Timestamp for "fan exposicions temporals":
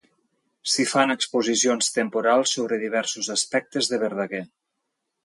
0.91-2.53